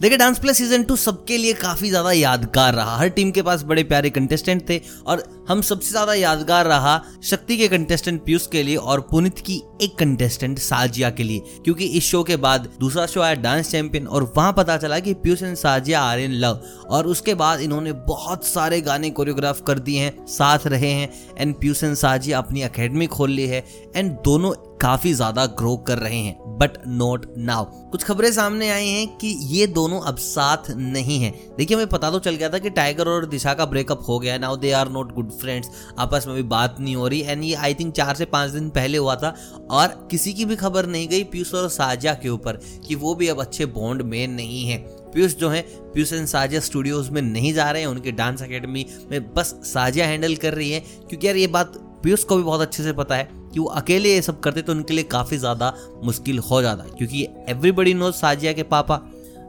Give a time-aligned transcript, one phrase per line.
[0.00, 3.62] देखिए dance plus season two सबके लिए काफ़ी ज़्यादा यादगार रहा। हर टीम के पास
[3.62, 8.62] बड़े प्यारे कंटेस्टेंट थे और हम सबसे ज़्यादा यादगार रहा शक्ति के कंटेस्टेंट पीयूष के
[8.62, 13.06] लिए और पुनित की एक कंटेस्टेंट साजिया के लिए। क्योंकि इस शो के बाद दूसरा
[13.06, 16.60] शो आया डांस चैंपियन और वहाँ पता चला कि Piyush and Sajiya are in love
[16.88, 21.54] और उसके बाद इन्होंने बहुत सारे गाने कोरियोग्राफ कर दिए हैं, साथ रहे हैं एंड
[21.54, 23.64] पीयूष एंड साजिया अपनी अकेडमी खोल ली है
[23.96, 28.88] एंड दोनों काफ़ी ज़्यादा ग्रो कर रहे हैं। बट नॉट नाउ कुछ खबरें सामने आई
[28.88, 32.58] हैं कि ये दोनों अब साथ नहीं हैं। देखिए, हमें पता तो चल गया था
[32.58, 36.24] कि टाइगर और दिशा का ब्रेकअप हो गया now they are not good friends आपस
[36.26, 38.98] में भी बात नहीं हो रही। एंड ये आई थिंक चार से पाँच दिन पहले
[38.98, 39.34] हुआ था।
[39.70, 43.28] और किसी की भी खबर नहीं गई पीयूष और साजा के ऊपर कि वो भी
[43.28, 44.78] अब अच्छे बॉन्ड में नहीं है।
[45.14, 45.60] पीयूष जो है
[45.94, 50.06] पीयूष एंड साजिया स्टूडियोज में नहीं जा रहे हैं। उनके डांस एकेडमी में बस साजिया
[50.06, 53.16] हैंडल कर रही है। क्योंकि यार ये बात पीयूष को भी बहुत अच्छे से पता
[53.16, 55.72] है कि वो अकेले ये सब करते तो उनके लिए काफ़ी ज़्यादा
[56.04, 59.00] मुश्किल हो जाता क्योंकि एवरीबडी नो साजिया के पापा।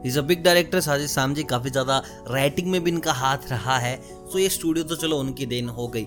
[0.06, 3.96] Is a big director Sajid Samji काफ़ी ज़्यादा राइटिंग में भी इनका हाथ रहा है।
[4.32, 6.02] सो ये स्टूडियो तो चलो उनकी देन हो गई।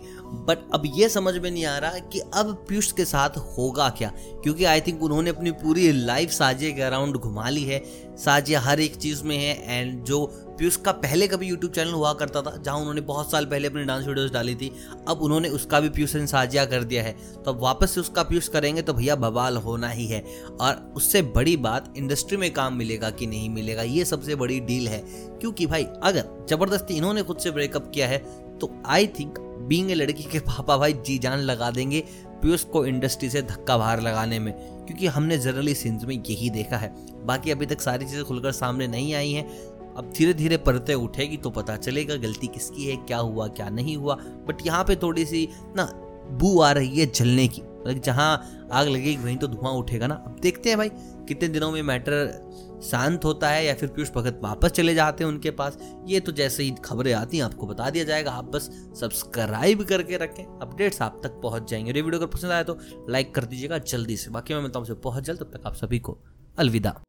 [0.48, 4.12] बट अब ये समझ में नहीं आ रहा कि अब पीयूष के साथ होगा क्या?
[4.44, 7.84] क्योंकि आई थिंक उन्होंने अपनी पूरी लाइफ साजिया के अराउंड घुमा ली है।
[8.18, 10.25] साजिया हर एक चीज़ में है एंड जो
[10.62, 13.84] पीयूष का पहले कभी यूट्यूब चैनल हुआ करता था, जहाँ उन्होंने बहुत साल पहले अपनी
[13.84, 14.72] डांस वीडियोस डाली थी,
[15.08, 18.23] अब उन्होंने उसका भी पीयूष ने साजिया कर दिया है। तो अब वापस से उसका
[18.23, 20.22] पीयूष करेंगे तो भैया बवाल होना ही है।
[20.62, 24.88] और उससे बड़ी बात इंडस्ट्री में काम मिलेगा कि नहीं मिलेगा, ये सबसे बड़ी डील
[24.88, 25.02] है।
[25.40, 28.18] क्योंकि भाई, अगर ज़बरदस्ती इन्होंने खुद से ब्रेकअप किया है
[28.59, 32.03] तो आई थिंक बींग ए लड़की के पापा भाई जी जान लगा देंगे
[32.42, 34.53] पीयूष को इंडस्ट्री से धक्का बाहर लगाने में।
[34.86, 38.88] क्योंकि हमने जनरली सीन्स में यही देखा है। बाकी अभी तक सारी चीज़ें खुलकर सामने
[38.88, 39.50] नहीं आई हैं।
[39.97, 43.97] अब धीरे धीरे परतें उठेगी तो पता चलेगा गलती किसकी है, क्या हुआ, क्या नहीं
[43.97, 44.16] हुआ।
[44.47, 45.92] बट यहाँ पे थोड़ी सी ना
[46.31, 47.61] बू आ रही है जलने की।
[47.95, 50.89] जहाँ आग लगेगी, वहीं तो धुआँ उठेगा ना। अब देखते हैं भाई,
[51.28, 55.31] कितने दिनों में मैटर शांत होता है या फिर पीयूष भगत वापस चले जाते हैं
[55.31, 58.69] उनके पास। ये तो जैसे ही खबरें आती हैं, आपको बता दिया जाएगा। आप बस
[59.00, 62.78] सब्सक्राइब करके रखें। अपडेट्स आप तक पहुँच जाएँगे। ये वीडियो अगर पसंद आया तो
[63.09, 66.00] लाइक कर दीजिएगा जल्दी से। बाकी मैं मिलता हूँ बहुत जल्द। तब तक आप सभी
[66.00, 66.18] को
[66.58, 67.02] अलविदा।